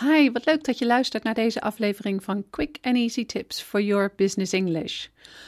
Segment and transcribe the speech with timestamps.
[0.00, 3.80] Hi, wat leuk dat je luistert naar deze aflevering van Quick and Easy Tips for
[3.80, 5.06] Your Business English.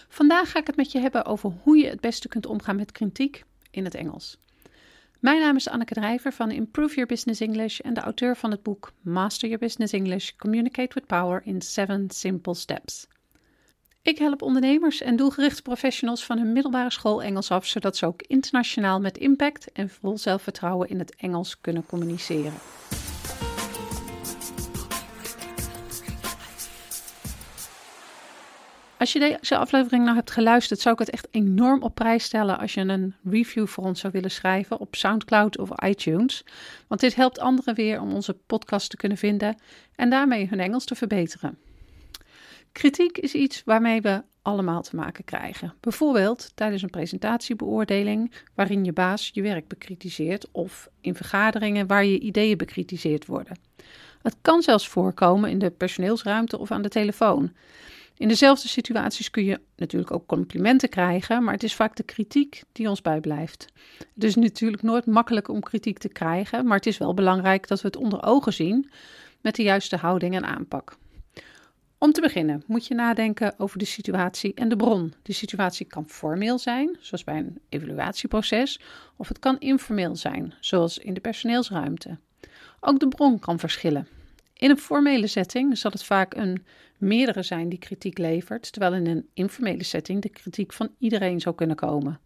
[0.09, 2.93] Vandaag ga ik het met je hebben over hoe je het beste kunt omgaan met
[2.93, 4.39] kritiek in het Engels.
[5.19, 8.63] Mijn naam is Anneke Drijver van Improve Your Business English en de auteur van het
[8.63, 13.07] boek Master Your Business English: Communicate with Power in 7 Simple Steps.
[14.03, 18.23] Ik help ondernemers en doelgerichte professionals van hun middelbare school Engels af, zodat ze ook
[18.23, 22.53] internationaal met impact en vol zelfvertrouwen in het Engels kunnen communiceren.
[28.99, 32.59] Als je deze aflevering nou hebt geluisterd, zou ik het echt enorm op prijs stellen
[32.59, 36.45] als je een review voor ons zou willen schrijven op SoundCloud of iTunes.
[36.89, 39.57] Want dit helpt anderen weer om onze podcast te kunnen vinden
[39.95, 41.59] en daarmee hun Engels te verbeteren.
[42.73, 45.75] Kritiek is iets waarmee we allemaal te maken krijgen.
[45.81, 52.19] Bijvoorbeeld tijdens een presentatiebeoordeling waarin je baas je werk bekritiseert of in vergaderingen waar je
[52.19, 53.59] ideeën bekritiseerd worden.
[54.23, 57.53] Het kan zelfs voorkomen in de personeelsruimte of aan de telefoon.
[58.19, 62.63] In dezelfde situaties kun je natuurlijk ook complimenten krijgen, maar het is vaak de kritiek
[62.73, 63.67] die ons bijblijft.
[64.15, 67.81] Het is natuurlijk nooit makkelijk om kritiek te krijgen, maar het is wel belangrijk dat
[67.81, 68.91] we het onder ogen zien
[69.41, 70.97] met de juiste houding en aanpak.
[71.99, 75.15] Om te beginnen moet je nadenken over de situatie en de bron.
[75.23, 78.81] De situatie kan formeel zijn, zoals bij een evaluatieproces,
[79.17, 82.19] of het kan informeel zijn, zoals in de personeelsruimte.
[82.81, 84.18] Ook de bron kan verschillen.
[84.59, 86.65] In een formele setting zal het vaak een
[86.97, 91.55] meerdere zijn die kritiek levert, terwijl in een informele setting de kritiek van iedereen zou
[91.55, 92.21] kunnen komen.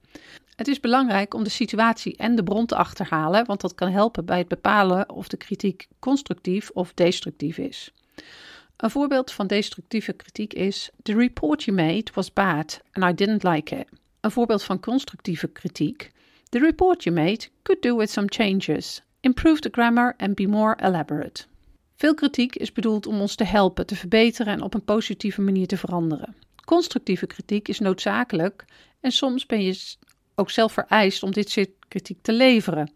[0.57, 4.25] Het is belangrijk om de situatie en de bron te achterhalen, want dat kan helpen
[4.25, 7.93] bij het bepalen of de kritiek constructief of destructief is.
[8.77, 13.43] Een voorbeeld van destructieve kritiek is: The report you made was bad and I didn't
[13.43, 13.87] like it.
[14.21, 16.11] Een voorbeeld van constructieve kritiek:
[16.49, 19.03] The report you made could do with some changes.
[19.21, 21.51] Improve the grammar and be more elaborate.
[22.03, 25.67] Veel kritiek is bedoeld om ons te helpen, te verbeteren en op een positieve manier
[25.67, 26.35] te veranderen.
[26.65, 28.65] Constructieve kritiek is noodzakelijk
[29.01, 29.95] en soms ben je
[30.35, 32.93] ook zelf vereist om dit soort kritiek te leveren.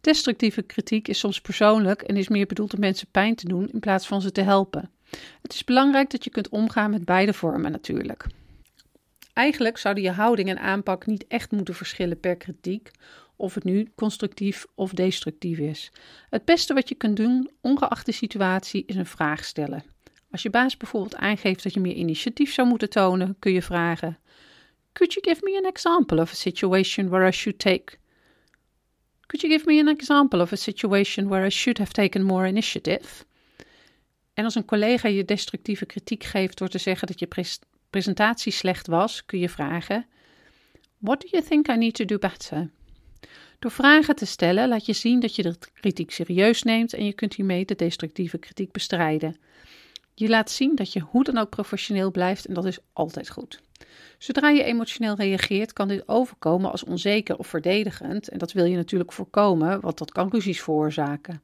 [0.00, 3.80] Destructieve kritiek is soms persoonlijk en is meer bedoeld om mensen pijn te doen in
[3.80, 4.90] plaats van ze te helpen.
[5.42, 8.26] Het is belangrijk dat je kunt omgaan met beide vormen natuurlijk.
[9.32, 12.90] Eigenlijk zouden je houding en aanpak niet echt moeten verschillen per kritiek,
[13.40, 15.92] of het nu constructief of destructief is.
[16.30, 19.84] Het beste wat je kunt doen, ongeacht de situatie, is een vraag stellen.
[20.30, 24.18] Als je baas bijvoorbeeld aangeeft dat je meer initiatief zou moeten tonen, kun je vragen:
[24.92, 27.98] Could you give me an example of a situation where I should take
[29.30, 32.48] Could you give me an example of a situation where I should have taken more
[32.48, 33.24] initiative?
[34.34, 37.54] En als een collega je destructieve kritiek geeft door te zeggen dat je
[37.90, 40.06] presentatie slecht was, kun je vragen:
[40.98, 42.70] What do you think I need to do better?
[43.60, 47.12] Door vragen te stellen laat je zien dat je de kritiek serieus neemt en je
[47.12, 49.36] kunt hiermee de destructieve kritiek bestrijden.
[50.14, 53.60] Je laat zien dat je hoe dan ook professioneel blijft en dat is altijd goed.
[54.18, 58.76] Zodra je emotioneel reageert, kan dit overkomen als onzeker of verdedigend en dat wil je
[58.76, 61.42] natuurlijk voorkomen, want dat kan ruzies veroorzaken.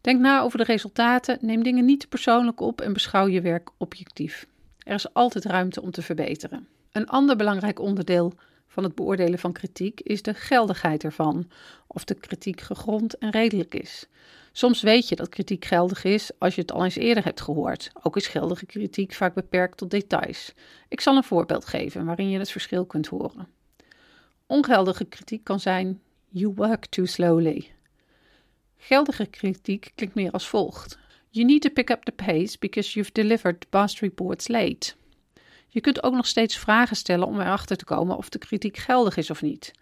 [0.00, 4.46] Denk na over de resultaten, neem dingen niet persoonlijk op en beschouw je werk objectief.
[4.78, 6.66] Er is altijd ruimte om te verbeteren.
[6.92, 8.32] Een ander belangrijk onderdeel
[8.72, 11.50] van het beoordelen van kritiek is de geldigheid ervan,
[11.86, 14.06] of de kritiek gegrond en redelijk is.
[14.52, 17.90] Soms weet je dat kritiek geldig is als je het al eens eerder hebt gehoord.
[18.02, 20.52] Ook is geldige kritiek vaak beperkt tot details.
[20.88, 23.48] Ik zal een voorbeeld geven waarin je het verschil kunt horen.
[24.46, 27.70] Ongeldige kritiek kan zijn: You work too slowly.
[28.76, 33.12] Geldige kritiek klinkt meer als volgt: You need to pick up the pace because you've
[33.12, 34.94] delivered past reports late.
[35.72, 39.16] Je kunt ook nog steeds vragen stellen om erachter te komen of de kritiek geldig
[39.16, 39.72] is of niet.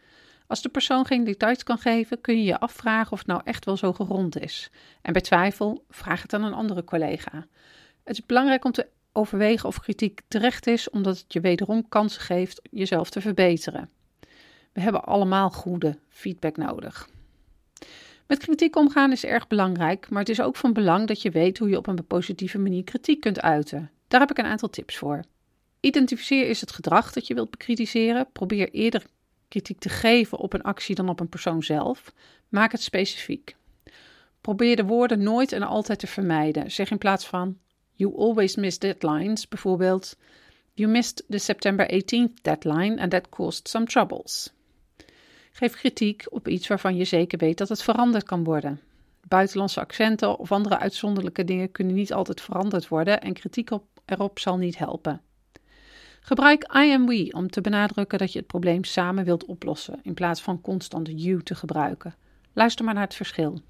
[0.46, 3.64] Als de persoon geen details kan geven, kun je je afvragen of het nou echt
[3.64, 4.70] wel zo gerond is.
[5.02, 7.46] En bij twijfel, vraag het aan een andere collega.
[8.04, 12.20] Het is belangrijk om te overwegen of kritiek terecht is, omdat het je wederom kansen
[12.20, 13.90] geeft jezelf te verbeteren.
[14.72, 17.08] We hebben allemaal goede feedback nodig.
[18.26, 21.58] Met kritiek omgaan is erg belangrijk, maar het is ook van belang dat je weet
[21.58, 23.90] hoe je op een positieve manier kritiek kunt uiten.
[24.08, 25.25] Daar heb ik een aantal tips voor.
[25.81, 28.32] Identificeer is het gedrag dat je wilt bekritiseren.
[28.32, 29.06] Probeer eerder
[29.49, 32.12] kritiek te geven op een actie dan op een persoon zelf.
[32.49, 33.56] Maak het specifiek.
[34.41, 36.71] Probeer de woorden nooit en altijd te vermijden.
[36.71, 37.59] Zeg in plaats van
[37.93, 40.17] You always miss deadlines, bijvoorbeeld
[40.73, 44.53] You missed the September 18th deadline and that caused some troubles.
[45.53, 48.81] Geef kritiek op iets waarvan je zeker weet dat het veranderd kan worden.
[49.29, 54.38] Buitenlandse accenten of andere uitzonderlijke dingen kunnen niet altijd veranderd worden en kritiek op, erop
[54.38, 55.23] zal niet helpen.
[56.20, 60.14] Gebruik I am we om te benadrukken dat je het probleem samen wilt oplossen, in
[60.14, 62.14] plaats van constant you te gebruiken.
[62.52, 63.61] Luister maar naar het verschil.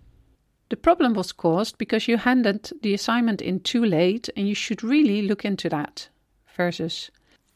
[0.67, 4.81] The problem was caused because you handed the assignment in too late and you should
[4.81, 6.11] really look into that.
[6.45, 7.11] Versus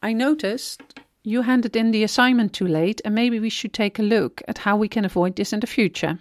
[0.05, 0.83] I noticed
[1.21, 4.57] you handed in the assignment too late and maybe we should take a look at
[4.57, 6.17] how we can avoid this in the future.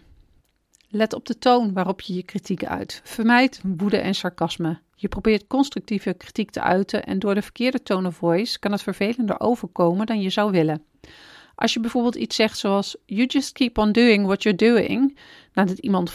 [0.88, 3.00] Let op de toon waarop je je kritiek uit.
[3.04, 4.80] Vermijd woede en sarcasme.
[4.94, 8.82] Je probeert constructieve kritiek te uiten en door de verkeerde tone of voice kan het
[8.82, 10.84] vervelender overkomen dan je zou willen.
[11.54, 15.18] Als je bijvoorbeeld iets zegt zoals You just keep on doing what you're doing,
[15.52, 16.10] nadat iemand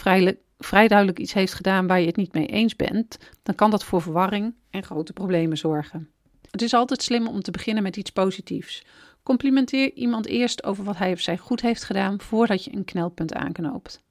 [0.58, 3.84] vrij, duidelijk iets heeft gedaan waar je het niet mee eens bent, dan kan dat
[3.84, 6.10] voor verwarring en grote problemen zorgen.
[6.50, 8.84] Het is altijd slim om te beginnen met iets positiefs.
[9.22, 13.34] Complimenteer iemand eerst over wat hij of zij goed heeft gedaan voordat je een knelpunt
[13.34, 14.02] aanknoopt.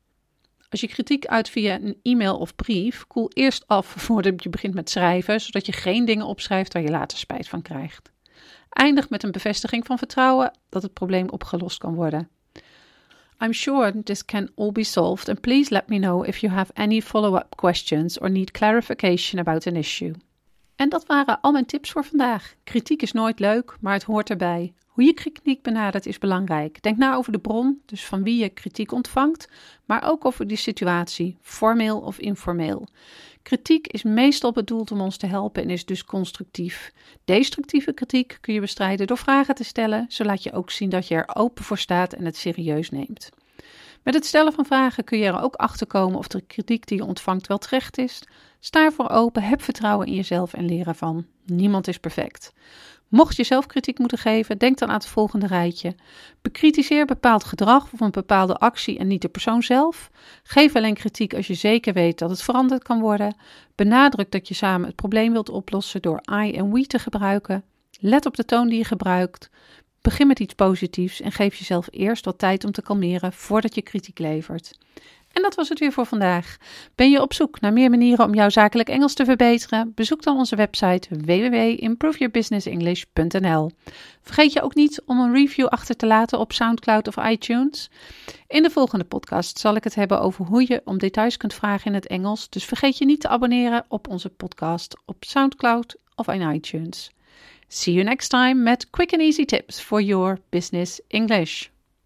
[0.70, 4.74] Als je kritiek uit via een e-mail of brief, koel eerst af voordat je begint
[4.74, 8.12] met schrijven, zodat je geen dingen opschrijft waar je later spijt van krijgt.
[8.70, 12.30] Eindig met een bevestiging van vertrouwen dat het probleem opgelost kan worden.
[13.44, 16.74] I'm sure this can all be solved and please let me know if you have
[16.74, 20.14] any follow-up questions or need clarification about an issue.
[20.76, 22.54] En dat waren al mijn tips voor vandaag.
[22.64, 24.74] Kritiek is nooit leuk, maar het hoort erbij.
[25.00, 26.82] Hoe je kritiek benadert is belangrijk.
[26.82, 29.50] Denk na over de bron, dus van wie je kritiek ontvangt,
[29.86, 32.88] maar ook over die situatie, formeel of informeel.
[33.42, 36.92] Kritiek is meestal bedoeld om ons te helpen en is dus constructief.
[37.26, 41.08] Destructieve kritiek kun je bestrijden door vragen te stellen, zo laat je ook zien dat
[41.08, 43.30] je er open voor staat en het serieus neemt.
[44.04, 46.98] Met het stellen van vragen kun je er ook achter komen of de kritiek die
[46.98, 48.22] je ontvangt wel terecht is.
[48.60, 51.26] Sta ervoor open, heb vertrouwen in jezelf en leer ervan.
[51.46, 52.54] Niemand is perfect.
[53.10, 55.96] Mocht je zelf kritiek moeten geven, denk dan aan het volgende rijtje.
[56.42, 60.10] Bekritiseer bepaald gedrag of een bepaalde actie en niet de persoon zelf.
[60.44, 63.36] Geef alleen kritiek als je zeker weet dat het veranderd kan worden.
[63.76, 67.64] Benadruk dat je samen het probleem wilt oplossen door I en we te gebruiken.
[68.00, 69.50] Let op de toon die je gebruikt.
[70.02, 73.82] Begin met iets positiefs en geef jezelf eerst wat tijd om te kalmeren voordat je
[73.82, 74.78] kritiek levert.
[75.40, 76.58] En dat was het weer voor vandaag.
[76.96, 79.92] Ben je op zoek naar meer manieren om jouw zakelijk Engels te verbeteren?
[79.96, 83.72] Bezoek dan onze website www.improveyourbusinessenglish.nl.
[84.22, 87.90] Vergeet je ook niet om een review achter te laten op SoundCloud of iTunes.
[88.48, 91.88] In de volgende podcast zal ik het hebben over hoe je om details kunt vragen
[91.88, 92.50] in het Engels.
[92.50, 97.12] Dus vergeet je niet te abonneren op onze podcast op SoundCloud of in iTunes.
[97.68, 101.68] See you next time met quick and easy tips for your business English.